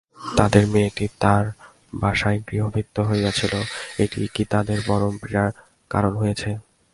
তাঁদের 0.37 0.63
মেয়েটি 0.67 1.05
তাঁর 1.21 1.43
বাসায় 1.93 2.39
গৃহভৃত্য 2.47 2.95
ছিল, 3.39 3.53
এইটিই 3.99 4.27
কি 4.35 4.43
তাঁদের 4.51 4.79
মর্মপীড়ার 4.87 5.49
কারণ 5.91 6.13
হয়েছে? 6.21 6.49